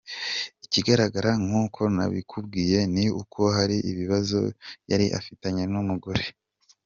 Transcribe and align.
Ikigaragara 0.65 1.31
nkuko 1.45 1.81
nabikubwiye 1.95 2.79
ni 2.93 3.05
uko 3.21 3.41
hari 3.55 3.77
ibibazo 3.91 4.39
yari 4.91 5.05
afitanye 5.19 5.63
n’umugore. 5.73 6.23